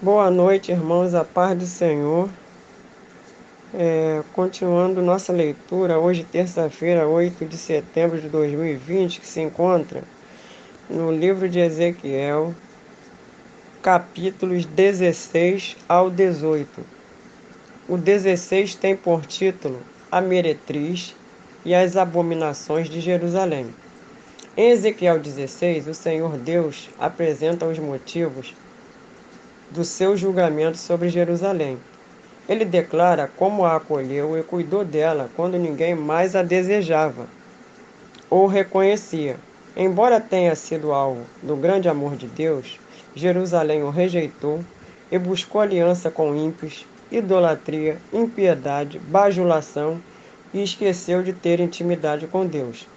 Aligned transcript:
Boa 0.00 0.30
noite, 0.30 0.70
irmãos, 0.70 1.12
a 1.12 1.24
paz 1.24 1.58
do 1.58 1.66
Senhor. 1.66 2.30
É, 3.74 4.22
continuando 4.32 5.02
nossa 5.02 5.32
leitura, 5.32 5.98
hoje, 5.98 6.22
terça-feira, 6.22 7.08
8 7.08 7.44
de 7.44 7.56
setembro 7.56 8.20
de 8.20 8.28
2020, 8.28 9.18
que 9.18 9.26
se 9.26 9.40
encontra 9.40 10.04
no 10.88 11.10
livro 11.10 11.48
de 11.48 11.58
Ezequiel, 11.58 12.54
capítulos 13.82 14.64
16 14.66 15.76
ao 15.88 16.08
18. 16.10 16.80
O 17.88 17.98
16 17.98 18.76
tem 18.76 18.94
por 18.94 19.26
título 19.26 19.80
A 20.12 20.20
Meretriz 20.20 21.12
e 21.64 21.74
as 21.74 21.96
Abominações 21.96 22.88
de 22.88 23.00
Jerusalém. 23.00 23.74
Em 24.56 24.70
Ezequiel 24.70 25.18
16, 25.18 25.88
o 25.88 25.94
Senhor 25.94 26.38
Deus 26.38 26.88
apresenta 27.00 27.66
os 27.66 27.80
motivos 27.80 28.54
do 29.70 29.84
seu 29.84 30.16
julgamento 30.16 30.78
sobre 30.78 31.10
Jerusalém. 31.10 31.78
Ele 32.48 32.64
declara 32.64 33.30
como 33.36 33.64
a 33.64 33.76
acolheu 33.76 34.38
e 34.38 34.42
cuidou 34.42 34.82
dela 34.82 35.28
quando 35.36 35.58
ninguém 35.58 35.94
mais 35.94 36.34
a 36.34 36.42
desejava 36.42 37.26
ou 38.30 38.46
reconhecia. 38.46 39.36
Embora 39.76 40.20
tenha 40.20 40.54
sido 40.54 40.92
alvo 40.92 41.24
do 41.42 41.54
grande 41.54 41.88
amor 41.88 42.16
de 42.16 42.26
Deus, 42.26 42.80
Jerusalém 43.14 43.82
o 43.82 43.90
rejeitou 43.90 44.60
e 45.12 45.18
buscou 45.18 45.60
aliança 45.60 46.10
com 46.10 46.34
ímpios, 46.34 46.86
idolatria, 47.12 47.98
impiedade, 48.12 48.98
bajulação 48.98 50.00
e 50.52 50.62
esqueceu 50.62 51.22
de 51.22 51.34
ter 51.34 51.60
intimidade 51.60 52.26
com 52.26 52.46
Deus. 52.46 52.88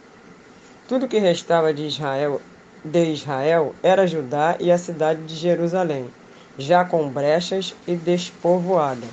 Tudo 0.87 1.07
que 1.07 1.19
restava 1.19 1.73
de 1.73 1.85
Israel, 1.85 2.41
de 2.83 3.11
Israel 3.11 3.75
era 3.83 4.07
Judá 4.07 4.55
e 4.59 4.71
a 4.71 4.77
cidade 4.77 5.21
de 5.23 5.35
Jerusalém 5.35 6.09
já 6.61 6.85
com 6.85 7.09
brechas 7.09 7.75
e 7.87 7.95
despovoada. 7.95 9.07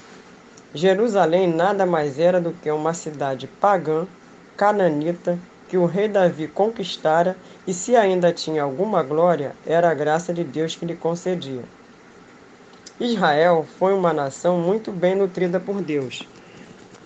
Jerusalém 0.74 1.48
nada 1.48 1.86
mais 1.86 2.18
era 2.18 2.40
do 2.40 2.52
que 2.52 2.70
uma 2.70 2.92
cidade 2.92 3.46
pagã, 3.60 4.06
cananita, 4.56 5.38
que 5.68 5.76
o 5.76 5.86
rei 5.86 6.08
Davi 6.08 6.46
conquistara, 6.48 7.36
e 7.66 7.74
se 7.74 7.96
ainda 7.96 8.32
tinha 8.32 8.62
alguma 8.62 9.02
glória, 9.02 9.54
era 9.66 9.90
a 9.90 9.94
graça 9.94 10.32
de 10.32 10.44
Deus 10.44 10.74
que 10.74 10.86
lhe 10.86 10.96
concedia. 10.96 11.62
Israel 13.00 13.66
foi 13.78 13.94
uma 13.94 14.12
nação 14.12 14.58
muito 14.58 14.90
bem 14.90 15.14
nutrida 15.14 15.60
por 15.60 15.80
Deus. 15.80 16.26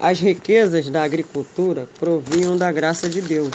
As 0.01 0.19
riquezas 0.19 0.89
da 0.89 1.03
agricultura 1.03 1.89
provinham 1.99 2.57
da 2.57 2.73
graça 2.73 3.09
de 3.09 3.21
Deus. 3.21 3.53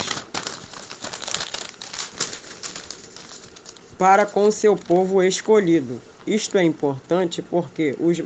Para 3.98 4.26
com 4.26 4.52
seu 4.52 4.76
povo 4.76 5.24
escolhido, 5.24 6.00
isto 6.28 6.58
é 6.58 6.64
importante 6.64 7.42
porque 7.42 7.96
os 8.00 8.22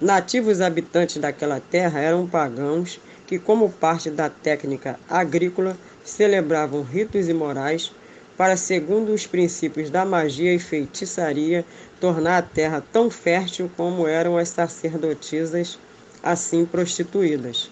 nativos 0.00 0.60
habitantes 0.60 1.18
daquela 1.18 1.60
terra 1.60 2.00
eram 2.00 2.26
pagãos 2.26 2.98
que, 3.26 3.38
como 3.38 3.70
parte 3.70 4.10
da 4.10 4.28
técnica 4.30 4.98
agrícola, 5.08 5.76
celebravam 6.02 6.82
ritos 6.82 7.28
imorais 7.28 7.92
para, 8.36 8.56
segundo 8.56 9.12
os 9.12 9.26
princípios 9.26 9.90
da 9.90 10.04
magia 10.04 10.54
e 10.54 10.58
feitiçaria, 10.58 11.64
tornar 12.00 12.38
a 12.38 12.42
terra 12.42 12.82
tão 12.92 13.10
fértil 13.10 13.70
como 13.76 14.08
eram 14.08 14.36
as 14.36 14.48
sacerdotisas 14.48 15.78
assim 16.22 16.64
prostituídas. 16.64 17.70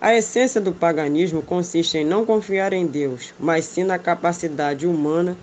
A 0.00 0.14
essência 0.14 0.60
do 0.60 0.72
paganismo 0.72 1.42
consiste 1.42 1.98
em 1.98 2.04
não 2.04 2.24
confiar 2.24 2.72
em 2.72 2.86
Deus, 2.86 3.34
mas 3.38 3.64
sim 3.64 3.84
na 3.84 3.98
capacidade 3.98 4.86
humana 4.86 5.36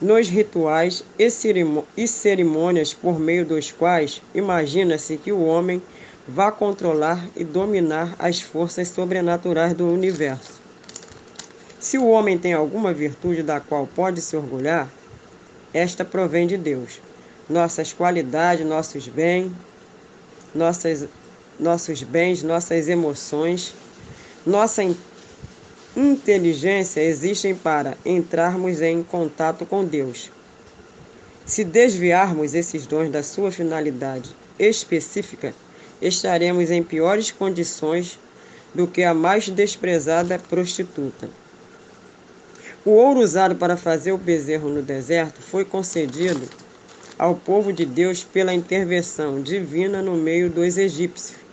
nos 0.00 0.28
rituais 0.28 1.04
e 1.18 2.06
cerimônias 2.06 2.92
por 2.92 3.18
meio 3.18 3.44
dos 3.44 3.70
quais 3.70 4.20
imagina-se 4.34 5.16
que 5.16 5.32
o 5.32 5.44
homem 5.44 5.80
vá 6.26 6.50
controlar 6.50 7.28
e 7.36 7.44
dominar 7.44 8.14
as 8.18 8.40
forças 8.40 8.88
sobrenaturais 8.88 9.74
do 9.74 9.86
universo. 9.86 10.60
Se 11.78 11.98
o 11.98 12.08
homem 12.08 12.38
tem 12.38 12.54
alguma 12.54 12.92
virtude 12.92 13.42
da 13.42 13.60
qual 13.60 13.86
pode 13.86 14.20
se 14.20 14.36
orgulhar, 14.36 14.88
esta 15.72 16.04
provém 16.04 16.46
de 16.46 16.56
Deus. 16.56 17.00
Nossas 17.48 17.92
qualidades, 17.92 18.66
nossos 18.66 19.06
bens, 19.06 19.52
nossas, 20.54 21.06
nossos 21.60 22.02
bens, 22.02 22.42
nossas 22.42 22.88
emoções, 22.88 23.74
nossa 24.46 24.82
inteligência 25.96 27.00
existem 27.00 27.54
para 27.54 27.96
entrarmos 28.04 28.80
em 28.80 29.02
contato 29.02 29.64
com 29.64 29.84
Deus. 29.84 30.30
Se 31.46 31.62
desviarmos 31.62 32.54
esses 32.54 32.86
dons 32.86 33.10
da 33.10 33.22
sua 33.22 33.52
finalidade 33.52 34.34
específica, 34.58 35.54
estaremos 36.00 36.70
em 36.70 36.82
piores 36.82 37.30
condições 37.30 38.18
do 38.74 38.86
que 38.86 39.04
a 39.04 39.14
mais 39.14 39.48
desprezada 39.48 40.38
prostituta. 40.38 41.28
O 42.84 42.90
ouro 42.90 43.20
usado 43.20 43.54
para 43.54 43.76
fazer 43.76 44.12
o 44.12 44.18
bezerro 44.18 44.68
no 44.68 44.82
deserto 44.82 45.40
foi 45.40 45.64
concedido 45.64 46.48
ao 47.18 47.34
povo 47.34 47.72
de 47.72 47.86
Deus 47.86 48.24
pela 48.24 48.52
intervenção 48.52 49.40
divina 49.40 50.02
no 50.02 50.16
meio 50.16 50.50
dos 50.50 50.76
egípcios. 50.76 51.43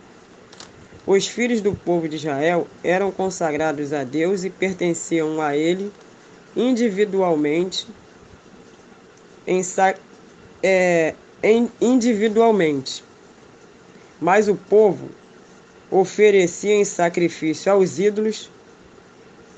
Os 1.06 1.26
filhos 1.26 1.60
do 1.60 1.74
povo 1.74 2.08
de 2.08 2.16
Israel 2.16 2.68
eram 2.82 3.10
consagrados 3.10 3.92
a 3.92 4.04
Deus 4.04 4.44
e 4.44 4.50
pertenciam 4.50 5.40
a 5.40 5.56
Ele 5.56 5.92
individualmente, 6.54 7.88
em, 9.46 9.60
é, 10.62 11.14
em, 11.42 11.68
individualmente. 11.80 13.02
Mas 14.20 14.46
o 14.46 14.54
povo 14.54 15.08
oferecia 15.90 16.74
em 16.74 16.84
sacrifício 16.84 17.72
aos 17.72 17.98
ídolos, 17.98 18.48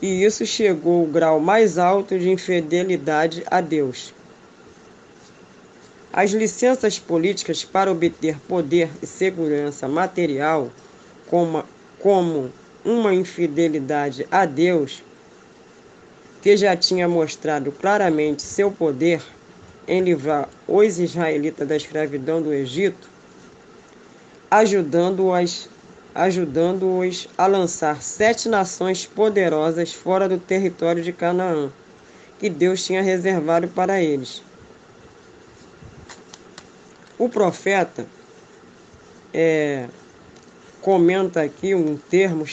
e 0.00 0.24
isso 0.24 0.46
chegou 0.46 1.02
ao 1.02 1.06
grau 1.06 1.40
mais 1.40 1.76
alto 1.76 2.18
de 2.18 2.30
infidelidade 2.30 3.44
a 3.50 3.60
Deus. 3.60 4.14
As 6.10 6.30
licenças 6.30 6.98
políticas 6.98 7.64
para 7.64 7.90
obter 7.92 8.38
poder 8.48 8.88
e 9.02 9.06
segurança 9.06 9.86
material 9.86 10.70
como, 11.28 11.64
como 11.98 12.50
uma 12.84 13.14
infidelidade 13.14 14.26
a 14.30 14.44
Deus, 14.44 15.02
que 16.42 16.56
já 16.56 16.76
tinha 16.76 17.08
mostrado 17.08 17.72
claramente 17.72 18.42
seu 18.42 18.70
poder 18.70 19.22
em 19.88 20.02
livrar 20.02 20.48
os 20.68 20.98
israelitas 20.98 21.66
da 21.66 21.76
escravidão 21.76 22.42
do 22.42 22.52
Egito, 22.52 23.08
ajudando-os 24.50 25.68
ajudando-os 26.14 27.28
a 27.36 27.46
lançar 27.46 28.00
sete 28.00 28.48
nações 28.48 29.04
poderosas 29.04 29.92
fora 29.92 30.28
do 30.28 30.38
território 30.38 31.02
de 31.02 31.12
Canaã, 31.12 31.72
que 32.38 32.48
Deus 32.48 32.84
tinha 32.84 33.02
reservado 33.02 33.66
para 33.66 34.00
eles. 34.00 34.40
O 37.18 37.28
profeta 37.28 38.06
é, 39.32 39.88
comenta 40.84 41.40
aqui 41.40 41.74
um 41.74 41.96
termo 41.96 42.44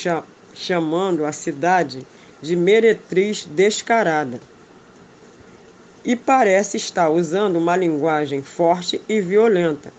chamando 0.54 1.26
a 1.26 1.34
cidade 1.34 2.08
de 2.42 2.56
meretriz 2.56 3.46
descarada. 3.46 4.40
E 6.06 6.16
parece 6.16 6.78
estar 6.78 7.10
usando 7.10 7.58
uma 7.58 7.76
linguagem 7.76 8.42
forte 8.42 9.02
e 9.10 9.20
violenta. 9.20 9.92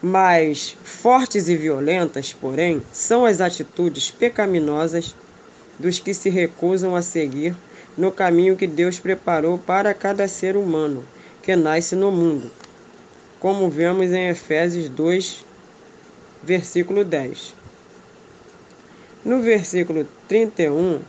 Mas 0.00 0.76
fortes 0.84 1.48
e 1.48 1.56
violentas, 1.56 2.32
porém, 2.32 2.80
são 2.92 3.24
as 3.24 3.40
atitudes 3.40 4.08
pecaminosas 4.08 5.12
dos 5.80 5.98
que 5.98 6.14
se 6.14 6.30
recusam 6.30 6.94
a 6.94 7.02
seguir 7.02 7.56
no 7.98 8.12
caminho 8.12 8.54
que 8.54 8.68
Deus 8.68 9.00
preparou 9.00 9.58
para 9.58 9.92
cada 9.92 10.28
ser 10.28 10.56
humano 10.56 11.04
que 11.42 11.56
nasce 11.56 11.96
no 11.96 12.12
mundo, 12.12 12.52
como 13.40 13.68
vemos 13.68 14.12
em 14.12 14.28
Efésios 14.28 14.88
2, 14.88 15.45
versículo 16.46 17.04
10. 17.04 17.54
No 19.24 19.42
versículo 19.42 20.06
31, 20.28 21.00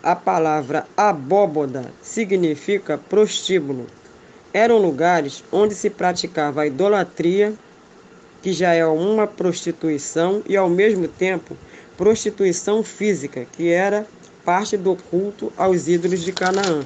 a 0.00 0.14
palavra 0.14 0.86
abóboda 0.96 1.92
significa 2.00 2.96
prostíbulo. 2.96 3.88
Eram 4.54 4.78
lugares 4.78 5.42
onde 5.50 5.74
se 5.74 5.90
praticava 5.90 6.62
a 6.62 6.66
idolatria, 6.68 7.52
que 8.40 8.52
já 8.52 8.72
é 8.72 8.86
uma 8.86 9.26
prostituição, 9.26 10.40
e 10.46 10.56
ao 10.56 10.70
mesmo 10.70 11.08
tempo 11.08 11.56
prostituição 11.96 12.84
física, 12.84 13.44
que 13.44 13.68
era 13.68 14.06
parte 14.44 14.76
do 14.76 14.94
culto 14.94 15.52
aos 15.56 15.88
ídolos 15.88 16.22
de 16.22 16.32
Canaã. 16.32 16.84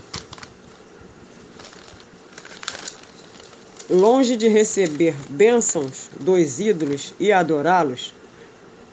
Longe 3.94 4.38
de 4.38 4.48
receber 4.48 5.14
bênçãos 5.28 6.08
dos 6.18 6.58
ídolos 6.58 7.12
e 7.20 7.30
adorá-los, 7.30 8.14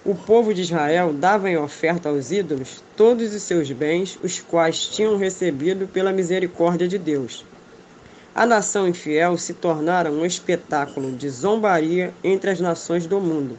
o 0.04 0.14
povo 0.14 0.54
de 0.54 0.62
Israel 0.62 1.14
dava 1.14 1.50
em 1.50 1.56
oferta 1.56 2.10
aos 2.10 2.34
ídolos 2.34 2.84
todos 2.98 3.34
os 3.34 3.42
seus 3.44 3.72
bens, 3.72 4.20
os 4.22 4.42
quais 4.42 4.88
tinham 4.88 5.16
recebido 5.16 5.88
pela 5.88 6.12
misericórdia 6.12 6.86
de 6.86 6.98
Deus. 6.98 7.46
A 8.36 8.46
nação 8.46 8.90
infiel 8.90 9.38
se 9.38 9.54
tornara 9.54 10.12
um 10.12 10.26
espetáculo 10.26 11.14
de 11.14 11.30
zombaria 11.30 12.14
entre 12.22 12.50
as 12.50 12.60
nações 12.60 13.08
do 13.08 13.22
mundo. 13.22 13.58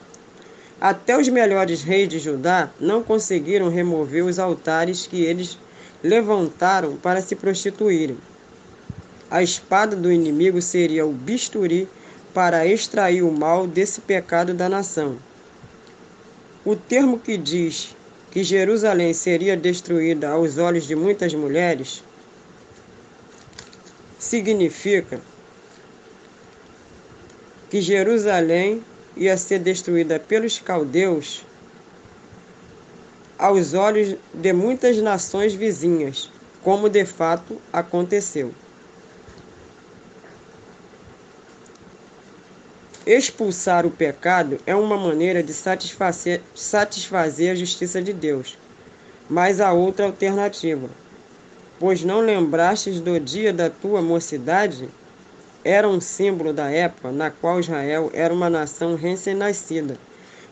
Até 0.79 1.19
os 1.19 1.27
melhores 1.31 1.83
reis 1.83 2.11
de 2.11 2.19
Judá 2.19 2.69
não 2.79 3.03
conseguiram 3.03 3.71
remover 3.71 4.27
os 4.27 4.39
altares 4.39 5.07
que 5.07 5.25
eles 5.25 5.59
levantaram 6.05 6.97
para 6.97 7.23
se 7.23 7.35
prostituírem. 7.35 8.19
A 9.31 9.43
espada 9.43 9.95
do 9.95 10.11
inimigo 10.11 10.61
seria 10.61 11.07
o 11.07 11.13
bisturi 11.13 11.89
para 12.35 12.67
extrair 12.67 13.23
o 13.23 13.31
mal 13.31 13.67
desse 13.67 14.01
pecado 14.01 14.53
da 14.53 14.69
nação. 14.69 15.19
O 16.65 16.75
termo 16.75 17.19
que 17.19 17.37
diz 17.37 17.95
que 18.31 18.43
Jerusalém 18.43 19.15
seria 19.15 19.57
destruída 19.57 20.31
aos 20.31 20.59
olhos 20.59 20.85
de 20.87 20.97
muitas 20.97 21.33
mulheres 21.33 22.03
significa 24.19 25.21
que 27.71 27.81
Jerusalém 27.81 28.85
ia 29.17 29.37
ser 29.37 29.61
destruída 29.61 30.19
pelos 30.19 30.59
caldeus 30.59 31.45
aos 33.39 33.75
olhos 33.75 34.17
de 34.35 34.53
muitas 34.53 34.99
nações 34.99 35.55
vizinhas, 35.55 36.31
como 36.63 36.91
de 36.91 37.07
fato 37.07 37.61
aconteceu. 37.73 38.53
Expulsar 43.13 43.85
o 43.85 43.91
pecado 43.91 44.61
é 44.65 44.73
uma 44.73 44.97
maneira 44.97 45.43
de 45.43 45.53
satisfazer, 45.53 46.41
satisfazer 46.55 47.51
a 47.51 47.57
justiça 47.57 48.01
de 48.01 48.13
Deus. 48.13 48.57
Mas 49.29 49.61
há 49.61 49.73
outra 49.73 50.07
alternativa. 50.07 50.89
Pois 51.81 52.05
não 52.05 52.21
lembrastes 52.21 53.01
do 53.01 53.19
dia 53.19 53.53
da 53.53 53.69
tua 53.69 54.01
mocidade? 54.01 54.89
Era 55.65 55.89
um 55.89 56.01
símbolo 56.01 56.53
da 56.53 56.71
época 56.71 57.11
na 57.11 57.33
qual 57.33 57.59
Israel 57.59 58.13
era 58.15 58.33
uma 58.33 58.49
nação 58.49 58.95
recém-nascida, 58.95 59.99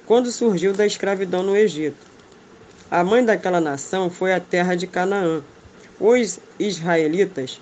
quando 0.04 0.32
surgiu 0.32 0.72
da 0.72 0.84
escravidão 0.84 1.44
no 1.44 1.56
Egito. 1.56 2.04
A 2.90 3.04
mãe 3.04 3.24
daquela 3.24 3.60
nação 3.60 4.10
foi 4.10 4.32
a 4.32 4.40
terra 4.40 4.74
de 4.74 4.88
Canaã. 4.88 5.44
Os 6.00 6.40
israelitas 6.58 7.60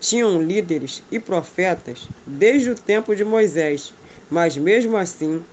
tinham 0.00 0.40
líderes 0.40 1.02
e 1.12 1.20
profetas 1.20 2.08
desde 2.26 2.70
o 2.70 2.74
tempo 2.74 3.14
de 3.14 3.26
Moisés 3.26 3.92
mas 4.30 4.56
mesmo 4.56 4.96
assim 4.96 5.44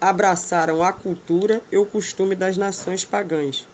abraçaram 0.00 0.82
a 0.82 0.92
cultura 0.92 1.62
e 1.70 1.76
o 1.76 1.84
costume 1.84 2.34
das 2.34 2.56
nações 2.56 3.04
pagãs, 3.04 3.68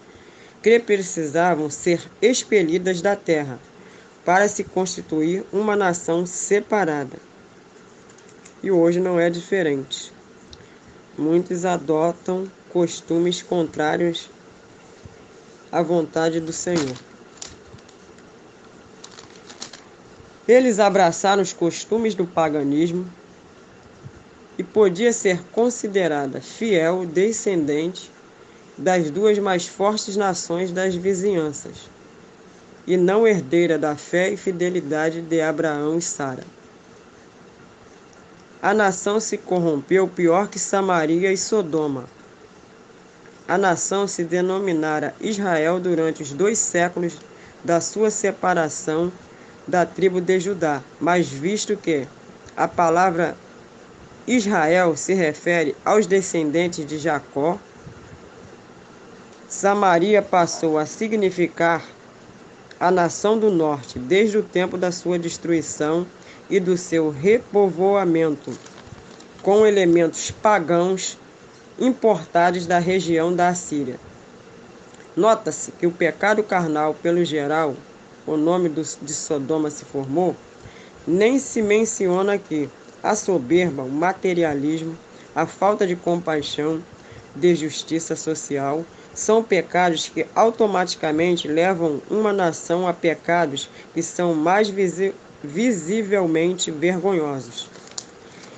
que 0.63 0.79
precisavam 0.81 1.71
ser 1.71 2.11
expelidas 2.21 3.01
da 3.01 3.15
terra 3.15 3.61
para 4.25 4.49
se 4.49 4.65
constituir 4.65 5.45
uma 5.53 5.77
nação 5.77 6.27
separada. 6.27 7.17
E 8.63 8.71
hoje 8.71 8.99
não 8.99 9.21
é 9.21 9.31
diferente. 9.31 10.13
Muitos 11.17 11.65
adotam 11.65 12.51
costumes 12.71 13.41
contrários 13.41 14.29
à 15.71 15.81
vontade 15.81 16.41
do 16.41 16.53
Senhor. 16.53 16.97
Eles 20.49 20.79
abraçaram 20.79 21.43
os 21.43 21.53
costumes 21.53 22.15
do 22.15 22.27
paganismo 22.27 23.07
e 24.59 24.65
podia 24.65 25.13
ser 25.13 25.43
considerada 25.53 26.41
fiel 26.41 27.05
descendente 27.05 28.11
das 28.77 29.11
duas 29.11 29.39
mais 29.39 29.67
fortes 29.67 30.17
nações 30.17 30.71
das 30.71 30.95
vizinhanças, 30.95 31.89
e 32.87 32.97
não 32.97 33.27
herdeira 33.27 33.79
da 33.79 33.97
fé 33.97 34.31
e 34.31 34.37
fidelidade 34.37 35.21
de 35.21 35.41
Abraão 35.41 35.99
e 35.99 36.03
Sara. 36.03 36.45
A 38.63 38.75
nação 38.75 39.21
se 39.21 39.37
corrompeu 39.37 40.09
pior 40.09 40.49
que 40.49 40.59
Samaria 40.59 41.33
e 41.33 41.37
Sodoma. 41.37 42.05
A 43.47 43.57
nação 43.57 44.09
se 44.09 44.25
denominara 44.25 45.15
Israel 45.21 45.79
durante 45.79 46.23
os 46.23 46.33
dois 46.33 46.59
séculos 46.59 47.17
da 47.63 47.81
sua 47.81 48.11
separação 48.11 49.13
da 49.67 49.87
tribo 49.87 50.21
de 50.21 50.41
Judá, 50.41 50.83
mas 51.01 51.29
visto 51.29 51.77
que 51.77 52.07
a 52.57 52.67
palavra 52.67 53.37
Israel 54.27 54.97
se 54.97 55.15
refere 55.15 55.77
aos 55.85 56.07
descendentes 56.07 56.85
de 56.85 56.99
Jacó. 56.99 57.59
Samaria 59.49 60.21
passou 60.21 60.77
a 60.79 60.85
significar 60.85 61.85
a 62.81 62.91
nação 62.91 63.39
do 63.39 63.51
norte 63.51 64.01
desde 64.01 64.37
o 64.37 64.43
tempo 64.43 64.77
da 64.77 64.91
sua 64.91 65.17
destruição 65.19 66.07
e 66.51 66.59
do 66.59 66.77
seu 66.77 67.09
repovoamento, 67.11 68.59
com 69.43 69.65
elementos 69.65 70.33
pagãos 70.33 71.17
importados 71.79 72.67
da 72.67 72.81
região 72.81 73.35
da 73.35 73.49
Assíria. 73.49 73.99
Nota-se 75.15 75.71
que 75.71 75.87
o 75.87 75.93
pecado 75.93 76.43
carnal, 76.43 76.95
pelo 76.95 77.25
geral, 77.25 77.77
o 78.27 78.37
nome 78.37 78.69
de 78.69 79.15
Sodoma 79.15 79.71
se 79.71 79.85
formou, 79.85 80.35
nem 81.07 81.39
se 81.39 81.63
menciona 81.63 82.35
aqui, 82.35 82.69
a 83.07 83.15
soberba, 83.15 83.85
o 83.85 83.89
materialismo, 83.89 84.99
a 85.33 85.47
falta 85.47 85.87
de 85.87 85.95
compaixão, 85.95 86.83
de 87.37 87.55
justiça 87.55 88.17
social, 88.17 88.85
são 89.15 89.45
pecados 89.45 90.09
que 90.09 90.27
automaticamente 90.35 91.47
levam 91.47 92.03
uma 92.11 92.33
nação 92.33 92.89
a 92.89 92.93
pecados 92.93 93.71
que 93.95 94.03
são 94.03 94.35
mais 94.35 94.69
visi 94.69 95.15
visivelmente 95.45 96.73
vergonhosos. 96.73 97.69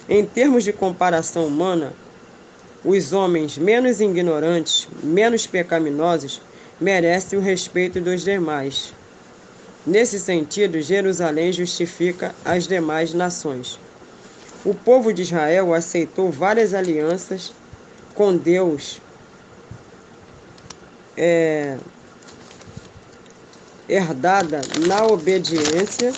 Em 0.09 0.25
termos 0.25 0.65
de 0.65 0.73
comparação 0.73 1.47
humana, 1.47 1.93
os 2.83 3.13
homens 3.13 3.59
menos 3.59 4.01
ignorantes, 4.01 4.89
menos 5.03 5.47
pecaminosos, 5.47 6.41
merecem 6.81 7.39
o 7.39 7.43
respeito 7.43 8.01
dos 8.01 8.23
demais. 8.23 8.95
Nesse 9.87 10.19
sentido, 10.19 10.81
Jerusalém 10.81 11.53
justifica 11.53 12.35
as 12.45 12.67
demais 12.67 13.13
nações. 13.13 13.79
O 14.65 14.75
povo 14.75 15.13
de 15.13 15.23
Israel 15.23 15.73
aceitou 15.73 16.31
várias 16.31 16.75
alianças 16.75 17.53
com 18.15 18.37
Deus 18.37 19.01
é, 21.17 21.77
herdada 23.89 24.61
na 24.87 25.07
obediência 25.07 26.13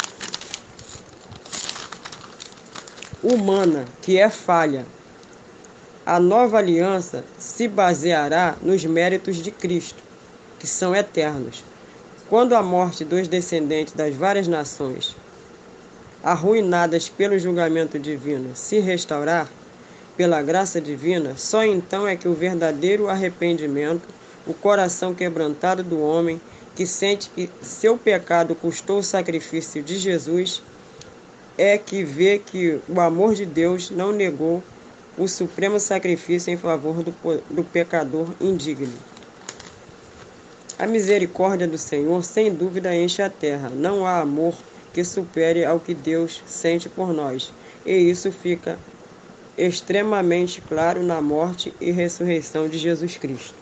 humana, 3.22 3.84
que 4.00 4.18
é 4.18 4.30
falha. 4.30 4.86
A 6.06 6.18
nova 6.18 6.56
aliança 6.56 7.24
se 7.38 7.68
baseará 7.68 8.56
nos 8.62 8.84
méritos 8.84 9.36
de 9.36 9.50
Cristo, 9.50 10.02
que 10.58 10.66
são 10.66 10.96
eternos. 10.96 11.62
Quando 12.28 12.54
a 12.54 12.62
morte 12.62 13.04
dos 13.04 13.28
descendentes 13.28 13.92
das 13.92 14.14
várias 14.14 14.48
nações 14.48 15.14
arruinadas 16.22 17.08
pelo 17.08 17.38
julgamento 17.38 17.98
divino, 17.98 18.54
se 18.54 18.78
restaurar 18.78 19.48
pela 20.16 20.42
graça 20.42 20.80
divina, 20.80 21.34
só 21.36 21.64
então 21.64 22.06
é 22.06 22.14
que 22.14 22.28
o 22.28 22.34
verdadeiro 22.34 23.08
arrependimento, 23.08 24.06
o 24.46 24.52
coração 24.52 25.14
quebrantado 25.14 25.82
do 25.82 26.00
homem, 26.00 26.40
que 26.74 26.86
sente 26.86 27.30
que 27.30 27.50
seu 27.62 27.96
pecado 27.96 28.54
custou 28.54 28.98
o 28.98 29.02
sacrifício 29.02 29.82
de 29.82 29.98
Jesus, 29.98 30.62
é 31.56 31.76
que 31.76 32.04
vê 32.04 32.38
que 32.38 32.80
o 32.88 33.00
amor 33.00 33.34
de 33.34 33.44
Deus 33.44 33.90
não 33.90 34.12
negou 34.12 34.62
o 35.18 35.28
supremo 35.28 35.78
sacrifício 35.78 36.52
em 36.52 36.56
favor 36.56 37.02
do, 37.02 37.14
do 37.50 37.64
pecador 37.64 38.28
indigno. 38.40 38.92
A 40.78 40.86
misericórdia 40.86 41.66
do 41.66 41.76
Senhor, 41.76 42.24
sem 42.24 42.54
dúvida, 42.54 42.94
enche 42.96 43.20
a 43.20 43.28
terra. 43.28 43.68
Não 43.68 44.06
há 44.06 44.20
amor 44.20 44.54
que 44.92 45.04
supere 45.04 45.64
ao 45.64 45.80
que 45.80 45.94
Deus 45.94 46.42
sente 46.46 46.88
por 46.88 47.12
nós. 47.12 47.52
E 47.84 47.92
isso 47.92 48.30
fica 48.30 48.78
extremamente 49.56 50.60
claro 50.60 51.02
na 51.02 51.20
morte 51.20 51.74
e 51.80 51.90
ressurreição 51.90 52.68
de 52.68 52.78
Jesus 52.78 53.16
Cristo. 53.16 53.54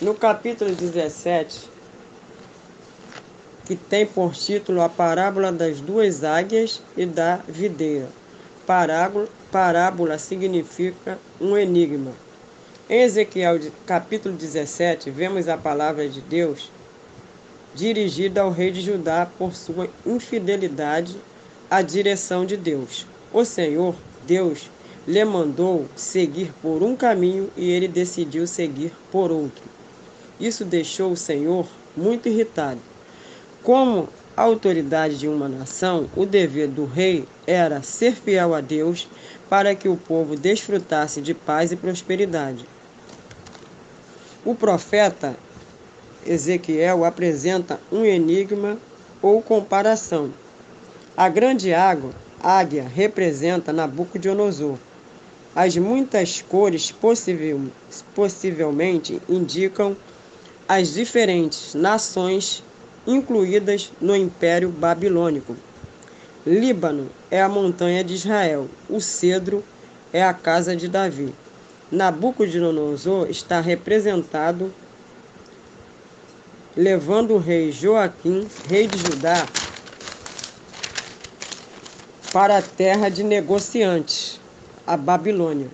No 0.00 0.14
capítulo 0.14 0.74
17, 0.74 1.68
que 3.64 3.74
tem 3.74 4.06
por 4.06 4.34
título 4.34 4.80
a 4.82 4.88
parábola 4.88 5.50
das 5.50 5.80
duas 5.80 6.22
águias 6.22 6.82
e 6.96 7.04
da 7.06 7.40
videira. 7.48 8.08
Parábola, 8.66 9.28
parábola 9.50 10.18
significa 10.18 11.18
um 11.40 11.56
enigma. 11.56 12.12
Em 12.88 13.02
Ezequiel 13.02 13.58
capítulo 13.84 14.36
17, 14.36 15.10
vemos 15.10 15.48
a 15.48 15.56
palavra 15.56 16.08
de 16.08 16.20
Deus 16.20 16.70
dirigida 17.76 18.40
ao 18.40 18.50
rei 18.50 18.70
de 18.70 18.80
Judá 18.80 19.28
por 19.38 19.54
sua 19.54 19.86
infidelidade 20.04 21.14
à 21.70 21.82
direção 21.82 22.46
de 22.46 22.56
Deus. 22.56 23.06
O 23.30 23.44
Senhor, 23.44 23.94
Deus, 24.26 24.70
lhe 25.06 25.22
mandou 25.26 25.86
seguir 25.94 26.50
por 26.62 26.82
um 26.82 26.96
caminho 26.96 27.50
e 27.54 27.70
ele 27.70 27.86
decidiu 27.86 28.46
seguir 28.46 28.92
por 29.12 29.30
outro. 29.30 29.62
Isso 30.40 30.64
deixou 30.64 31.12
o 31.12 31.16
Senhor 31.16 31.68
muito 31.94 32.30
irritado. 32.30 32.80
Como 33.62 34.08
autoridade 34.34 35.18
de 35.18 35.28
uma 35.28 35.48
nação, 35.48 36.08
o 36.16 36.24
dever 36.24 36.68
do 36.68 36.86
rei 36.86 37.28
era 37.46 37.82
ser 37.82 38.14
fiel 38.14 38.54
a 38.54 38.62
Deus 38.62 39.06
para 39.50 39.74
que 39.74 39.88
o 39.88 39.98
povo 39.98 40.34
desfrutasse 40.34 41.20
de 41.20 41.34
paz 41.34 41.72
e 41.72 41.76
prosperidade. 41.76 42.64
O 44.44 44.54
profeta 44.54 45.36
Ezequiel 46.26 47.04
apresenta 47.04 47.80
um 47.90 48.04
enigma 48.04 48.78
ou 49.22 49.40
comparação. 49.40 50.30
A 51.16 51.28
grande 51.28 51.72
água, 51.72 52.10
águia 52.42 52.86
representa 52.86 53.72
Nabucodonosor. 53.72 54.76
As 55.54 55.76
muitas 55.76 56.42
cores 56.42 56.92
possivel, 56.92 57.62
possivelmente 58.14 59.20
indicam 59.28 59.96
as 60.68 60.92
diferentes 60.92 61.74
nações 61.74 62.62
incluídas 63.06 63.92
no 64.00 64.14
Império 64.14 64.68
Babilônico. 64.68 65.56
Líbano 66.46 67.08
é 67.30 67.40
a 67.40 67.48
montanha 67.48 68.04
de 68.04 68.14
Israel, 68.14 68.68
o 68.88 69.00
cedro 69.00 69.64
é 70.12 70.22
a 70.22 70.34
casa 70.34 70.76
de 70.76 70.88
Davi. 70.88 71.34
Nabucodonosor 71.90 73.30
está 73.30 73.60
representado 73.60 74.72
levando 76.76 77.34
o 77.34 77.38
rei 77.38 77.72
Joaquim, 77.72 78.46
rei 78.68 78.86
de 78.86 78.98
Judá, 78.98 79.48
para 82.34 82.58
a 82.58 82.62
terra 82.62 83.08
de 83.08 83.22
negociantes, 83.22 84.38
a 84.86 84.94
Babilônia. 84.94 85.70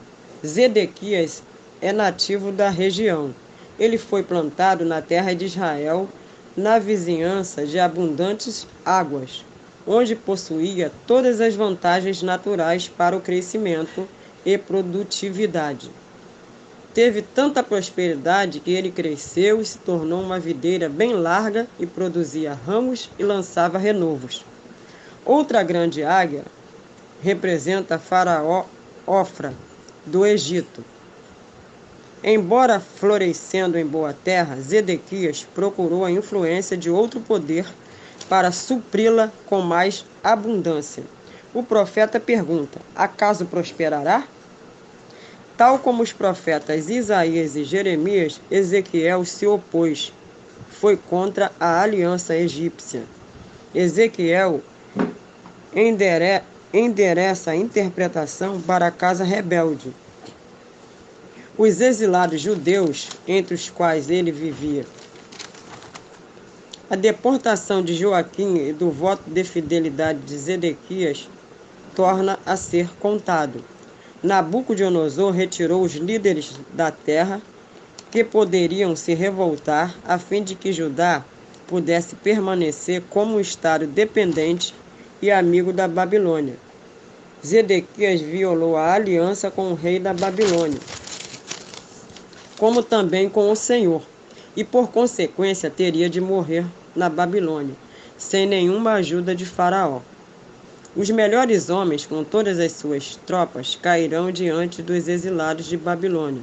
Zedequias 0.46 1.42
é 1.80 1.92
nativo 1.92 2.52
da 2.52 2.70
região. 2.70 3.34
Ele 3.80 3.98
foi 3.98 4.22
plantado 4.22 4.84
na 4.84 5.02
terra 5.02 5.34
de 5.34 5.46
Israel, 5.46 6.08
na 6.56 6.78
vizinhança 6.78 7.66
de 7.66 7.80
abundantes 7.80 8.64
águas, 8.84 9.44
onde 9.84 10.14
possuía 10.14 10.92
todas 11.04 11.40
as 11.40 11.56
vantagens 11.56 12.22
naturais 12.22 12.86
para 12.86 13.16
o 13.16 13.20
crescimento 13.20 14.06
e 14.46 14.56
produtividade. 14.56 15.90
Teve 16.94 17.22
tanta 17.22 17.62
prosperidade 17.62 18.60
que 18.60 18.70
ele 18.70 18.90
cresceu 18.90 19.62
e 19.62 19.64
se 19.64 19.78
tornou 19.78 20.20
uma 20.20 20.38
videira 20.38 20.90
bem 20.90 21.14
larga 21.14 21.66
e 21.78 21.86
produzia 21.86 22.52
ramos 22.52 23.10
e 23.18 23.24
lançava 23.24 23.78
renovos. 23.78 24.44
Outra 25.24 25.62
grande 25.62 26.04
águia 26.04 26.44
representa 27.22 27.98
Faraó 27.98 28.66
Ofra, 29.06 29.54
do 30.04 30.26
Egito. 30.26 30.84
Embora 32.22 32.78
florescendo 32.78 33.78
em 33.78 33.86
boa 33.86 34.12
terra, 34.12 34.60
Zedequias 34.60 35.46
procurou 35.54 36.04
a 36.04 36.10
influência 36.10 36.76
de 36.76 36.90
outro 36.90 37.20
poder 37.20 37.66
para 38.28 38.52
supri-la 38.52 39.32
com 39.46 39.62
mais 39.62 40.04
abundância. 40.22 41.04
O 41.54 41.62
profeta 41.62 42.20
pergunta: 42.20 42.80
Acaso 42.94 43.46
prosperará? 43.46 44.24
Tal 45.62 45.78
como 45.78 46.02
os 46.02 46.12
profetas 46.12 46.90
Isaías 46.90 47.54
e 47.54 47.62
Jeremias, 47.62 48.40
Ezequiel 48.50 49.24
se 49.24 49.46
opôs. 49.46 50.12
Foi 50.68 50.96
contra 50.96 51.52
a 51.60 51.80
aliança 51.80 52.34
egípcia. 52.36 53.04
Ezequiel 53.72 54.60
endere, 55.72 56.42
endereça 56.74 57.52
a 57.52 57.56
interpretação 57.56 58.60
para 58.60 58.88
a 58.88 58.90
casa 58.90 59.22
rebelde. 59.22 59.94
Os 61.56 61.80
exilados 61.80 62.40
judeus, 62.40 63.10
entre 63.28 63.54
os 63.54 63.70
quais 63.70 64.10
ele 64.10 64.32
vivia. 64.32 64.84
A 66.90 66.96
deportação 66.96 67.84
de 67.84 67.94
Joaquim 67.94 68.56
e 68.56 68.72
do 68.72 68.90
voto 68.90 69.30
de 69.30 69.44
fidelidade 69.44 70.18
de 70.22 70.36
Zedequias 70.36 71.28
torna 71.94 72.36
a 72.44 72.56
ser 72.56 72.88
contado. 72.98 73.62
Nabucodonosor 74.22 75.32
retirou 75.32 75.82
os 75.82 75.94
líderes 75.94 76.52
da 76.72 76.92
terra 76.92 77.42
que 78.08 78.22
poderiam 78.22 78.94
se 78.94 79.14
revoltar 79.14 79.96
a 80.04 80.16
fim 80.16 80.44
de 80.44 80.54
que 80.54 80.72
Judá 80.72 81.24
pudesse 81.66 82.14
permanecer 82.14 83.02
como 83.10 83.36
um 83.36 83.40
estado 83.40 83.84
dependente 83.84 84.74
e 85.20 85.30
amigo 85.30 85.72
da 85.72 85.88
Babilônia. 85.88 86.54
Zedequias 87.44 88.20
violou 88.20 88.76
a 88.76 88.92
aliança 88.92 89.50
com 89.50 89.72
o 89.72 89.74
rei 89.74 89.98
da 89.98 90.14
Babilônia, 90.14 90.78
como 92.56 92.80
também 92.80 93.28
com 93.28 93.50
o 93.50 93.56
Senhor, 93.56 94.02
e 94.54 94.62
por 94.62 94.92
consequência 94.92 95.68
teria 95.68 96.08
de 96.08 96.20
morrer 96.20 96.64
na 96.94 97.08
Babilônia, 97.08 97.74
sem 98.16 98.46
nenhuma 98.46 98.92
ajuda 98.92 99.34
de 99.34 99.44
Faraó. 99.44 100.00
Os 100.94 101.08
melhores 101.08 101.70
homens, 101.70 102.04
com 102.04 102.22
todas 102.22 102.58
as 102.58 102.72
suas 102.72 103.16
tropas, 103.26 103.78
cairão 103.80 104.30
diante 104.30 104.82
dos 104.82 105.08
exilados 105.08 105.64
de 105.64 105.74
Babilônia. 105.74 106.42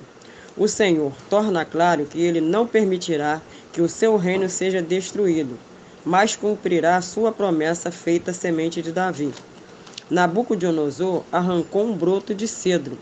O 0.57 0.67
Senhor 0.67 1.13
torna 1.29 1.63
claro 1.63 2.05
que 2.05 2.19
ele 2.19 2.41
não 2.41 2.65
permitirá 2.65 3.43
que 3.71 3.79
o 3.79 3.87
seu 3.87 4.17
reino 4.17 4.49
seja 4.49 4.81
destruído, 4.81 5.55
mas 6.03 6.35
cumprirá 6.35 6.97
a 6.97 7.01
sua 7.01 7.31
promessa 7.31 7.91
feita 7.91 8.31
à 8.31 8.33
semente 8.33 8.81
de 8.81 8.91
Davi. 8.91 9.31
Nabucodonosor 10.09 11.23
arrancou 11.31 11.85
um 11.85 11.95
broto 11.95 12.33
de 12.33 12.47
cedro 12.47 12.97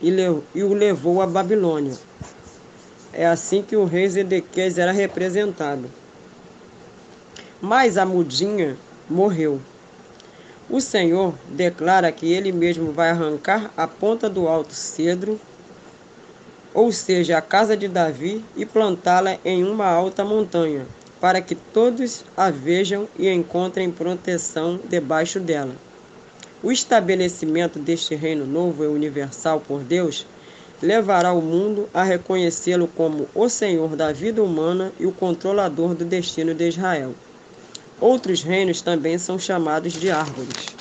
e, 0.00 0.08
e 0.54 0.62
o 0.62 0.72
levou 0.72 1.20
à 1.20 1.26
Babilônia. 1.26 1.94
É 3.12 3.26
assim 3.26 3.62
que 3.62 3.76
o 3.76 3.84
rei 3.84 4.08
Zedequias 4.08 4.78
era 4.78 4.92
representado. 4.92 5.90
Mas 7.60 7.98
a 7.98 8.06
mudinha 8.06 8.78
morreu. 9.08 9.60
O 10.68 10.80
Senhor 10.80 11.34
declara 11.46 12.10
que 12.10 12.32
ele 12.32 12.50
mesmo 12.50 12.90
vai 12.90 13.10
arrancar 13.10 13.70
a 13.76 13.86
ponta 13.86 14.30
do 14.30 14.48
alto 14.48 14.72
cedro, 14.72 15.38
ou 16.72 16.90
seja, 16.90 17.36
a 17.36 17.42
casa 17.42 17.76
de 17.76 17.86
Davi, 17.86 18.42
e 18.56 18.64
plantá-la 18.64 19.38
em 19.44 19.62
uma 19.62 19.86
alta 19.86 20.24
montanha, 20.24 20.86
para 21.20 21.40
que 21.42 21.54
todos 21.54 22.24
a 22.36 22.50
vejam 22.50 23.06
e 23.18 23.28
encontrem 23.28 23.90
proteção 23.90 24.80
debaixo 24.88 25.38
dela. 25.38 25.76
O 26.62 26.72
estabelecimento 26.72 27.78
deste 27.78 28.14
reino 28.14 28.46
novo 28.46 28.84
e 28.84 28.86
universal 28.86 29.60
por 29.60 29.80
Deus 29.80 30.26
levará 30.82 31.32
o 31.32 31.42
mundo 31.42 31.90
a 31.92 32.02
reconhecê-lo 32.02 32.88
como 32.88 33.28
o 33.34 33.50
Senhor 33.50 33.94
da 33.94 34.12
vida 34.12 34.42
humana 34.42 34.92
e 34.98 35.04
o 35.04 35.12
controlador 35.12 35.94
do 35.94 36.06
destino 36.06 36.54
de 36.54 36.68
Israel. 36.68 37.14
Outros 38.00 38.42
reinos 38.42 38.82
também 38.82 39.18
são 39.18 39.38
chamados 39.38 39.92
de 39.92 40.10
árvores. 40.10 40.74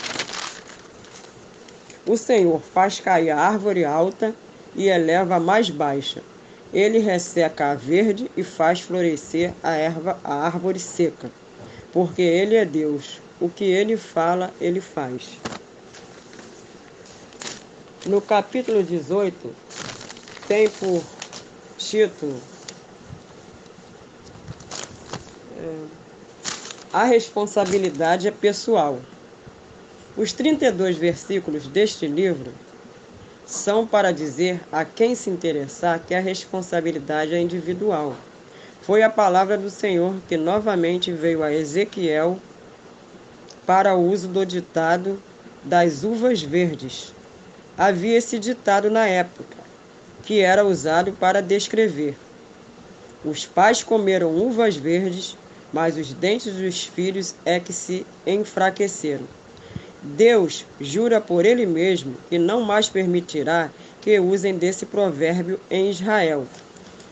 O 2.06 2.18
Senhor 2.18 2.62
faz 2.62 3.00
cair 3.00 3.30
a 3.30 3.40
árvore 3.40 3.86
alta 3.86 4.36
e 4.76 4.88
eleva 4.88 5.36
a 5.36 5.40
mais 5.40 5.70
baixa. 5.70 6.22
Ele 6.74 6.98
resseca 6.98 7.72
a 7.72 7.76
verde 7.76 8.30
e 8.36 8.44
faz 8.44 8.82
florescer 8.82 9.54
a 9.62 9.74
erva, 9.74 10.20
a 10.24 10.34
árvore 10.34 10.80
seca. 10.80 11.32
Porque 11.92 12.22
ele 12.22 12.56
é 12.56 12.66
Deus. 12.66 13.22
O 13.40 13.48
que 13.48 13.64
ele 13.64 13.96
fala, 13.96 14.52
ele 14.60 14.82
faz. 14.82 15.38
No 18.06 18.20
capítulo 18.20 18.84
18, 18.84 19.56
tem 20.48 20.70
por 20.70 21.04
título. 21.78 22.42
É, 25.58 26.03
a 26.94 27.06
responsabilidade 27.06 28.28
é 28.28 28.32
pessoal. 28.32 29.00
Os 30.16 30.32
32 30.32 30.96
versículos 30.96 31.66
deste 31.66 32.06
livro 32.06 32.54
são 33.48 33.88
para 33.88 34.14
dizer 34.14 34.62
a 34.72 34.86
quem 34.86 35.16
se 35.16 35.28
interessar 35.32 36.00
que 36.00 36.14
a 36.14 36.20
responsabilidade 36.20 37.34
é 37.34 37.42
individual. 37.42 38.16
Foi 38.84 39.02
a 39.02 39.10
palavra 39.10 39.58
do 39.58 39.72
Senhor 39.72 40.14
que 40.28 40.38
novamente 40.38 41.12
veio 41.12 41.42
a 41.42 41.52
Ezequiel 41.52 42.38
para 43.66 43.96
o 43.96 44.12
uso 44.12 44.28
do 44.28 44.46
ditado 44.46 45.20
das 45.64 46.04
uvas 46.04 46.44
verdes. 46.44 47.12
Havia 47.76 48.20
esse 48.20 48.38
ditado 48.38 48.92
na 48.92 49.08
época, 49.08 49.58
que 50.22 50.42
era 50.42 50.64
usado 50.64 51.12
para 51.14 51.42
descrever. 51.42 52.16
Os 53.26 53.48
pais 53.48 53.82
comeram 53.82 54.30
uvas 54.30 54.76
verdes 54.76 55.36
mas 55.74 55.98
os 55.98 56.14
dentes 56.14 56.54
dos 56.54 56.86
filhos 56.86 57.34
é 57.44 57.60
que 57.60 57.74
se 57.74 58.06
enfraqueceram. 58.28 59.26
Deus 60.04 60.66
jura 60.80 61.20
por 61.20 61.46
ele 61.46 61.66
mesmo 61.66 62.16
que 62.30 62.38
não 62.38 62.62
mais 62.62 62.88
permitirá 62.88 63.72
que 64.02 64.20
usem 64.20 64.56
desse 64.56 64.86
provérbio 64.86 65.60
em 65.72 65.90
Israel. 65.90 66.46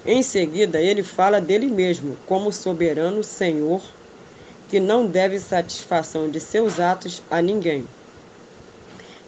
Em 0.05 0.21
seguida, 0.21 0.79
ele 0.79 1.01
fala 1.01 1.41
dele 1.41 1.67
mesmo 1.67 2.17
como 2.27 2.51
soberano 2.51 3.23
Senhor, 3.23 3.81
que 4.69 4.79
não 4.79 5.05
deve 5.05 5.39
satisfação 5.39 6.29
de 6.29 6.39
seus 6.39 6.79
atos 6.79 7.21
a 7.31 7.41
ninguém. 7.41 7.85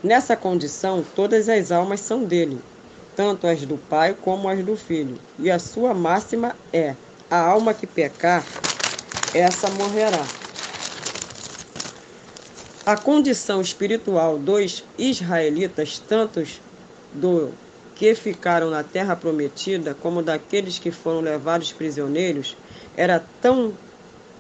Nessa 0.04 0.36
condição, 0.36 1.04
todas 1.16 1.48
as 1.48 1.72
almas 1.72 2.02
são 2.02 2.24
dele, 2.24 2.60
tanto 3.16 3.48
as 3.48 3.62
do 3.62 3.78
pai 3.78 4.16
como 4.22 4.50
as 4.50 4.64
do 4.64 4.76
filho, 4.76 5.18
e 5.40 5.50
a 5.50 5.60
sua 5.60 5.94
máxima 5.94 6.56
é: 6.74 6.96
a 7.30 7.40
alma 7.40 7.74
que 7.74 7.88
pecar 7.88 8.44
essa 9.34 9.70
morrerá. 9.70 10.24
A 12.86 12.98
condição 12.98 13.62
espiritual 13.62 14.38
dos 14.38 14.84
israelitas, 14.98 16.00
tantos 16.00 16.62
do 17.14 17.52
que 17.96 18.14
ficaram 18.14 18.70
na 18.70 18.84
terra 18.84 19.16
prometida, 19.16 19.96
como 19.96 20.22
daqueles 20.22 20.78
que 20.78 20.92
foram 20.92 21.22
levados 21.22 21.72
prisioneiros, 21.72 22.58
era 22.96 23.24
tão 23.42 23.74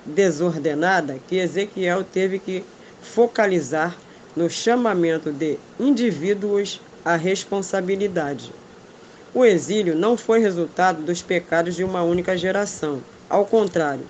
desordenada 0.06 1.18
que 1.28 1.38
Ezequiel 1.38 2.04
teve 2.04 2.38
que 2.40 2.66
focalizar 3.02 3.96
no 4.36 4.50
chamamento 4.50 5.32
de 5.32 5.58
indivíduos 5.80 6.82
à 7.06 7.16
responsabilidade. 7.16 8.52
O 9.34 9.46
exílio 9.46 9.96
não 9.96 10.18
foi 10.18 10.40
resultado 10.40 11.02
dos 11.02 11.22
pecados 11.22 11.76
de 11.76 11.84
uma 11.84 12.04
única 12.04 12.38
geração. 12.38 13.02
Ao 13.30 13.46
contrário, 13.46 14.06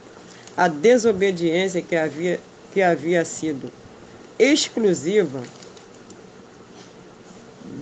a 0.56 0.68
desobediência 0.68 1.82
que 1.82 1.96
havia, 1.96 2.40
que 2.72 2.82
havia 2.82 3.26
sido 3.26 3.72
exclusiva 4.38 5.42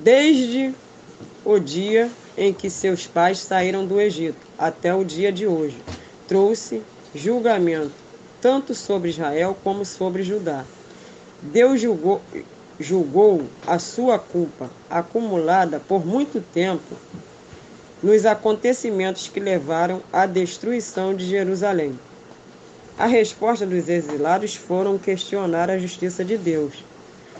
desde 0.03 0.73
o 1.43 1.59
dia 1.59 2.09
em 2.37 2.53
que 2.53 2.69
seus 2.69 3.07
pais 3.07 3.39
saíram 3.39 3.85
do 3.85 3.99
Egito 3.99 4.39
até 4.57 4.93
o 4.93 5.03
dia 5.03 5.31
de 5.31 5.45
hoje 5.45 5.77
trouxe 6.27 6.81
julgamento 7.13 7.91
tanto 8.39 8.73
sobre 8.73 9.09
Israel 9.09 9.55
como 9.63 9.85
sobre 9.85 10.23
Judá. 10.23 10.65
Deus 11.41 11.79
julgou, 11.79 12.21
julgou 12.79 13.43
a 13.67 13.77
sua 13.77 14.17
culpa 14.17 14.69
acumulada 14.89 15.79
por 15.79 16.05
muito 16.05 16.41
tempo 16.41 16.95
nos 18.01 18.25
acontecimentos 18.25 19.27
que 19.27 19.39
levaram 19.39 20.01
à 20.11 20.25
destruição 20.25 21.13
de 21.13 21.27
Jerusalém. 21.27 21.99
A 22.97 23.05
resposta 23.05 23.65
dos 23.65 23.89
exilados 23.89 24.55
foram 24.55 24.97
questionar 24.97 25.69
a 25.69 25.77
justiça 25.77 26.23
de 26.23 26.37
Deus. 26.37 26.83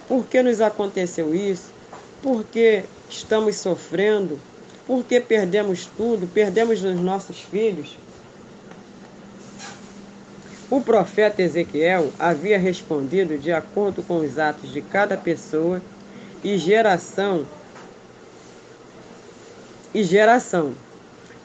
Por 0.08 0.25
que 0.25 0.41
nos 0.41 0.60
aconteceu 0.60 1.36
isso? 1.36 1.72
Por 2.22 2.43
que 2.43 2.84
estamos 3.10 3.58
sofrendo? 3.58 4.39
Por 4.88 5.03
que 5.03 5.20
perdemos 5.20 5.86
tudo? 5.86 6.27
Perdemos 6.27 6.84
os 6.84 7.00
nossos 7.00 7.39
filhos? 7.39 7.98
O 10.70 10.79
profeta 10.79 11.41
Ezequiel 11.41 12.12
havia 12.17 12.58
respondido 12.58 13.38
de 13.38 13.51
acordo 13.51 14.01
com 14.01 14.20
os 14.20 14.39
atos 14.39 14.72
de 14.72 14.81
cada 14.81 15.17
pessoa 15.17 15.81
e 16.43 16.58
geração 16.58 17.46
e 19.93 20.03
geração. 20.03 20.74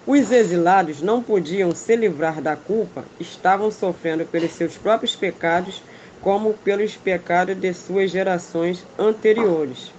Os 0.07 0.31
exilados 0.31 1.03
não 1.03 1.21
podiam 1.21 1.75
se 1.75 1.97
livrar 1.97 2.41
da 2.41 2.55
culpa, 2.55 3.05
estavam 3.19 3.73
sofrendo 3.73 4.25
pelos 4.25 4.53
seus 4.53 4.77
próprios 4.77 5.17
pecados, 5.17 5.83
como 6.21 6.55
pelos 6.55 6.95
pecados 6.95 7.57
de 7.57 7.75
suas 7.75 8.13
gerações 8.13 8.85
anteriores. 8.97 9.91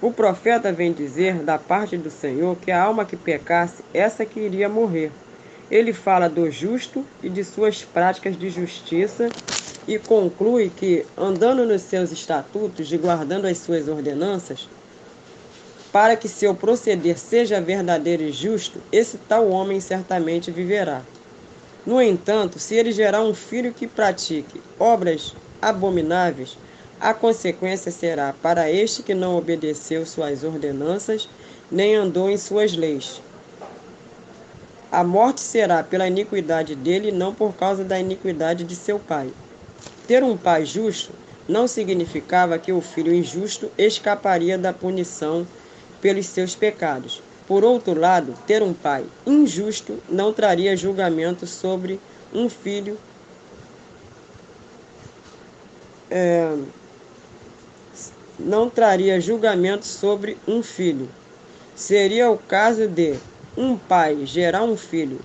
O 0.00 0.10
profeta 0.10 0.72
vem 0.72 0.90
dizer 0.90 1.34
da 1.42 1.58
parte 1.58 1.98
do 1.98 2.10
Senhor 2.10 2.56
que 2.56 2.70
a 2.70 2.82
alma 2.82 3.04
que 3.04 3.16
pecasse, 3.16 3.84
essa 3.92 4.24
que 4.24 4.40
iria 4.40 4.70
morrer. 4.70 5.10
Ele 5.70 5.92
fala 5.92 6.26
do 6.26 6.50
justo 6.50 7.04
e 7.22 7.28
de 7.28 7.44
suas 7.44 7.82
práticas 7.82 8.38
de 8.38 8.48
justiça 8.48 9.28
e 9.86 9.98
conclui 9.98 10.70
que, 10.74 11.04
andando 11.16 11.66
nos 11.66 11.82
seus 11.82 12.10
estatutos 12.10 12.90
e 12.90 12.96
guardando 12.96 13.46
as 13.46 13.58
suas 13.58 13.86
ordenanças, 13.86 14.66
para 15.94 16.16
que 16.16 16.28
seu 16.28 16.56
proceder 16.56 17.16
seja 17.16 17.60
verdadeiro 17.60 18.24
e 18.24 18.32
justo, 18.32 18.80
esse 18.90 19.16
tal 19.16 19.48
homem 19.48 19.78
certamente 19.78 20.50
viverá. 20.50 21.02
No 21.86 22.02
entanto, 22.02 22.58
se 22.58 22.74
ele 22.74 22.90
gerar 22.90 23.22
um 23.22 23.32
filho 23.32 23.72
que 23.72 23.86
pratique 23.86 24.60
obras 24.76 25.36
abomináveis, 25.62 26.58
a 27.00 27.14
consequência 27.14 27.92
será 27.92 28.34
para 28.42 28.68
este 28.68 29.04
que 29.04 29.14
não 29.14 29.36
obedeceu 29.36 30.04
suas 30.04 30.42
ordenanças, 30.42 31.28
nem 31.70 31.94
andou 31.94 32.28
em 32.28 32.36
suas 32.36 32.74
leis. 32.74 33.22
A 34.90 35.04
morte 35.04 35.42
será 35.42 35.84
pela 35.84 36.08
iniquidade 36.08 36.74
dele, 36.74 37.12
não 37.12 37.32
por 37.32 37.54
causa 37.54 37.84
da 37.84 38.00
iniquidade 38.00 38.64
de 38.64 38.74
seu 38.74 38.98
pai. 38.98 39.30
Ter 40.08 40.24
um 40.24 40.36
pai 40.36 40.64
justo 40.64 41.12
não 41.48 41.68
significava 41.68 42.58
que 42.58 42.72
o 42.72 42.80
filho 42.80 43.14
injusto 43.14 43.70
escaparia 43.78 44.58
da 44.58 44.72
punição 44.72 45.46
pelos 46.04 46.26
seus 46.26 46.54
pecados. 46.54 47.22
Por 47.46 47.64
outro 47.64 47.98
lado, 47.98 48.34
ter 48.46 48.62
um 48.62 48.74
pai 48.74 49.06
injusto 49.26 50.02
não 50.06 50.34
traria 50.34 50.76
julgamento 50.76 51.46
sobre 51.46 51.98
um 52.30 52.50
filho 52.50 52.98
é, 56.10 56.58
não 58.38 58.68
traria 58.68 59.18
julgamento 59.18 59.86
sobre 59.86 60.36
um 60.46 60.62
filho. 60.62 61.08
Seria 61.74 62.30
o 62.30 62.36
caso 62.36 62.86
de 62.86 63.18
um 63.56 63.78
pai 63.78 64.26
gerar 64.26 64.62
um 64.62 64.76
filho 64.76 65.24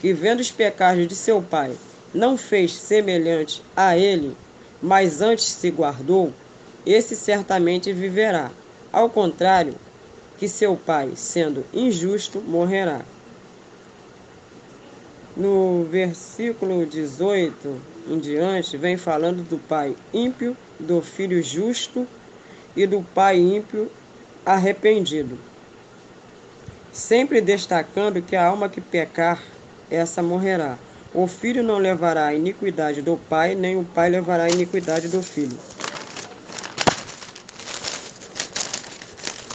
que, 0.00 0.12
vendo 0.12 0.38
os 0.38 0.52
pecados 0.52 1.08
de 1.08 1.16
seu 1.16 1.42
pai, 1.42 1.76
não 2.14 2.36
fez 2.36 2.76
semelhante 2.76 3.60
a 3.74 3.98
ele, 3.98 4.36
mas 4.80 5.20
antes 5.20 5.46
se 5.46 5.68
guardou, 5.68 6.32
esse 6.86 7.16
certamente 7.16 7.92
viverá. 7.92 8.52
Ao 8.92 9.08
contrário, 9.08 9.74
que 10.42 10.48
seu 10.48 10.74
pai, 10.74 11.12
sendo 11.14 11.64
injusto, 11.72 12.40
morrerá. 12.40 13.00
No 15.36 15.84
versículo 15.84 16.84
18 16.84 17.80
em 18.10 18.18
diante, 18.18 18.76
vem 18.76 18.96
falando 18.96 19.44
do 19.44 19.56
pai 19.56 19.94
ímpio, 20.12 20.56
do 20.80 21.00
filho 21.00 21.40
justo 21.40 22.04
e 22.74 22.88
do 22.88 23.04
pai 23.14 23.38
ímpio 23.38 23.88
arrependido 24.44 25.38
sempre 26.90 27.40
destacando 27.40 28.20
que 28.20 28.34
a 28.34 28.44
alma 28.44 28.68
que 28.68 28.80
pecar, 28.80 29.40
essa 29.88 30.20
morrerá. 30.24 30.76
O 31.14 31.28
filho 31.28 31.62
não 31.62 31.78
levará 31.78 32.26
a 32.26 32.34
iniquidade 32.34 33.00
do 33.00 33.16
pai, 33.16 33.54
nem 33.54 33.76
o 33.76 33.84
pai 33.84 34.10
levará 34.10 34.42
a 34.42 34.50
iniquidade 34.50 35.06
do 35.06 35.22
filho. 35.22 35.71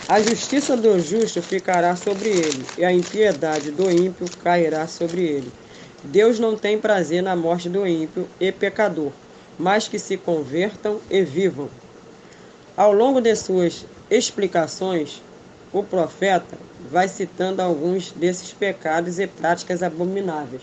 A 0.08 0.22
justiça 0.22 0.78
do 0.78 1.02
justo 1.02 1.42
ficará 1.42 1.94
sobre 1.98 2.30
ele, 2.30 2.66
e 2.78 2.86
a 2.86 2.94
impiedade 2.94 3.72
do 3.72 3.92
ímpio 3.92 4.30
cairá 4.42 4.88
sobre 4.88 5.22
ele. 5.22 5.52
Deus 6.02 6.40
não 6.40 6.56
tem 6.56 6.80
prazer 6.80 7.22
na 7.22 7.36
morte 7.36 7.68
do 7.68 7.86
ímpio 7.86 8.26
e 8.40 8.50
pecador, 8.50 9.12
mas 9.60 9.90
que 9.90 10.00
se 10.00 10.16
convertam 10.16 11.02
e 11.10 11.24
vivam. 11.24 11.70
Ao 12.78 12.94
longo 12.94 13.20
de 13.20 13.36
suas 13.36 13.86
explicações, 14.10 15.22
o 15.74 15.84
profeta 15.84 16.58
vai 16.90 17.10
citando 17.10 17.62
alguns 17.62 18.12
desses 18.12 18.54
pecados 18.54 19.20
e 19.20 19.28
práticas 19.28 19.84
abomináveis 19.84 20.62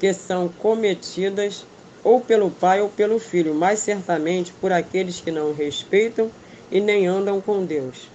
que 0.00 0.14
são 0.14 0.48
cometidas 0.48 1.64
ou 2.02 2.20
pelo 2.20 2.50
pai 2.50 2.80
ou 2.80 2.88
pelo 2.88 3.18
filho, 3.18 3.54
mas 3.54 3.80
certamente 3.80 4.54
por 4.54 4.72
aqueles 4.72 5.20
que 5.20 5.30
não 5.30 5.52
respeitam 5.52 6.30
e 6.70 6.80
nem 6.80 7.06
andam 7.06 7.40
com 7.40 7.64
Deus. 7.64 8.08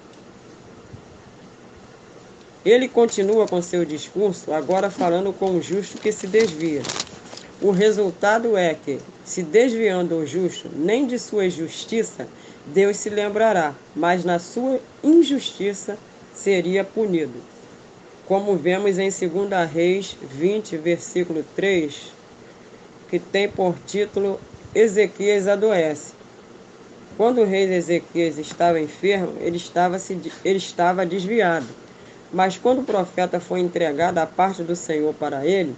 Ele 2.65 2.87
continua 2.87 3.45
com 3.47 3.61
seu 3.61 3.83
discurso, 3.83 4.53
agora 4.53 4.89
falando 4.89 5.33
com 5.33 5.51
o 5.51 5.61
justo 5.61 5.97
que 5.97 6.11
se 6.11 6.27
desvia. 6.27 6.81
O 7.61 7.71
resultado 7.71 8.55
é 8.55 8.73
que, 8.73 8.99
se 9.25 9.43
desviando 9.43 10.15
o 10.15 10.25
justo 10.25 10.69
nem 10.73 11.05
de 11.05 11.19
sua 11.19 11.49
justiça, 11.49 12.27
Deus 12.65 12.97
se 12.97 13.09
lembrará, 13.09 13.75
mas 13.95 14.23
na 14.23 14.39
sua 14.39 14.79
injustiça 15.03 15.97
seria 16.33 16.83
punido. 16.83 17.41
Como 18.25 18.55
vemos 18.55 18.97
em 18.97 19.09
2 19.09 19.69
Reis 19.71 20.17
20, 20.21 20.77
versículo 20.77 21.43
3, 21.55 22.13
que 23.09 23.19
tem 23.19 23.49
por 23.49 23.75
título 23.85 24.39
Ezequias 24.73 25.47
adoece. 25.47 26.13
Quando 27.15 27.41
o 27.41 27.45
rei 27.45 27.71
Ezequias 27.71 28.37
estava 28.39 28.79
enfermo, 28.79 29.33
ele 29.39 29.57
estava, 29.57 29.99
se, 29.99 30.19
ele 30.43 30.57
estava 30.57 31.05
desviado. 31.05 31.67
Mas 32.31 32.57
quando 32.57 32.79
o 32.79 32.83
profeta 32.83 33.39
foi 33.39 33.59
entregado 33.59 34.17
a 34.17 34.25
parte 34.25 34.63
do 34.63 34.75
Senhor 34.75 35.13
para 35.13 35.45
ele, 35.45 35.75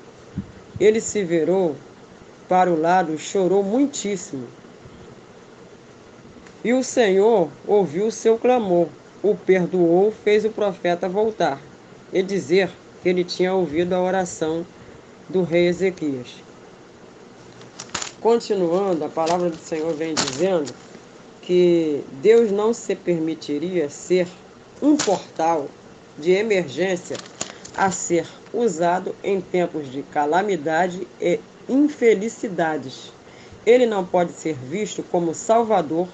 ele 0.80 1.02
se 1.02 1.24
virou 1.24 1.76
para 2.48 2.71
o 2.71 2.80
lado 2.80 3.13
e 3.13 3.17
chorou 3.17 3.63
muitíssimo. 3.63 4.48
E 6.63 6.74
o 6.74 6.84
Senhor 6.84 7.50
ouviu 7.67 8.08
o 8.08 8.12
seu 8.12 8.38
clamor, 8.38 8.88
o 9.21 9.36
perdoou, 9.36 10.12
fez 10.12 10.45
o 10.45 10.50
profeta 10.50 11.10
voltar 11.10 11.60
e 12.13 12.24
dizer 12.24 12.69
que 13.04 13.10
ele 13.10 13.26
tinha 13.26 13.54
ouvido 13.54 13.93
a 13.93 14.02
oração 14.02 14.65
do 15.28 15.43
rei 15.43 15.67
Ezequias. 15.67 16.36
Continuando, 18.21 19.04
a 19.04 19.10
palavra 19.10 19.50
do 19.50 19.58
Senhor 19.58 19.93
vem 19.93 20.15
dizendo 20.15 20.74
que 21.45 22.03
Deus 22.21 22.51
não 22.51 22.73
se 22.73 22.95
permitiria 22.95 23.89
ser 23.89 24.27
um 24.81 24.97
portal 24.97 25.67
de 26.17 26.31
emergência 26.31 27.17
a 27.77 27.91
ser 27.91 28.25
usado 28.53 29.15
em 29.23 29.39
tempos 29.39 29.91
de 29.91 30.01
calamidade 30.01 31.08
e 31.21 31.39
infelicidades. 31.69 33.12
Ele 33.65 33.86
não 33.86 34.05
pode 34.05 34.31
ser 34.31 34.55
visto 34.55 35.03
como 35.03 35.36
Salvador 35.36 36.08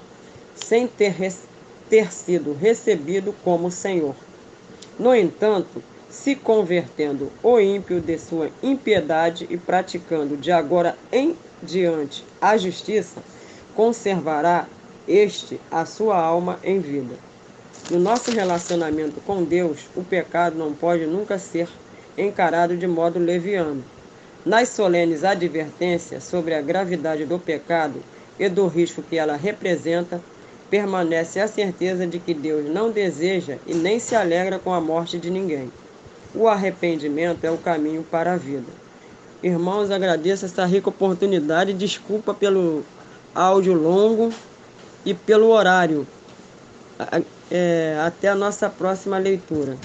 sem 0.54 0.86
ter, 0.86 1.14
ter 1.88 2.12
sido 2.12 2.52
recebido 2.52 3.34
como 3.44 3.70
Senhor. 3.70 4.14
No 4.98 5.14
entanto, 5.14 5.82
se 6.10 6.36
convertendo 6.36 7.32
o 7.42 7.58
ímpio 7.58 8.00
de 8.00 8.18
sua 8.18 8.50
impiedade 8.62 9.46
e 9.48 9.56
praticando 9.56 10.36
de 10.36 10.52
agora 10.52 10.96
em 11.10 11.36
diante 11.62 12.22
a 12.40 12.56
justiça, 12.56 13.22
conservará 13.74 14.66
este 15.12 15.60
a 15.70 15.84
sua 15.84 16.18
alma 16.18 16.58
em 16.64 16.80
vida. 16.80 17.14
No 17.90 17.98
nosso 17.98 18.30
relacionamento 18.30 19.20
com 19.20 19.44
Deus, 19.44 19.80
o 19.94 20.02
pecado 20.02 20.56
não 20.56 20.72
pode 20.72 21.04
nunca 21.04 21.38
ser 21.38 21.68
encarado 22.16 22.76
de 22.76 22.86
modo 22.86 23.18
leviano. 23.18 23.84
Nas 24.44 24.70
solenes 24.70 25.22
advertências 25.22 26.24
sobre 26.24 26.54
a 26.54 26.62
gravidade 26.62 27.26
do 27.26 27.38
pecado 27.38 28.02
e 28.38 28.48
do 28.48 28.66
risco 28.66 29.02
que 29.02 29.18
ela 29.18 29.36
representa, 29.36 30.20
permanece 30.70 31.38
a 31.38 31.46
certeza 31.46 32.06
de 32.06 32.18
que 32.18 32.32
Deus 32.32 32.68
não 32.70 32.90
deseja 32.90 33.58
e 33.66 33.74
nem 33.74 33.98
se 33.98 34.14
alegra 34.14 34.58
com 34.58 34.72
a 34.72 34.80
morte 34.80 35.18
de 35.18 35.30
ninguém. 35.30 35.70
O 36.34 36.48
arrependimento 36.48 37.44
é 37.44 37.50
o 37.50 37.58
caminho 37.58 38.02
para 38.02 38.32
a 38.32 38.36
vida. 38.36 38.72
Irmãos, 39.42 39.90
agradeço 39.90 40.46
essa 40.46 40.64
rica 40.64 40.88
oportunidade. 40.88 41.74
Desculpa 41.74 42.32
pelo 42.32 42.82
áudio 43.34 43.74
longo 43.74 44.32
e 45.04 45.14
pelo 45.14 45.48
horário. 45.48 46.12
É, 47.50 47.96
até 48.00 48.28
a 48.28 48.34
nossa 48.34 48.70
próxima 48.70 49.18
leitura. 49.18 49.82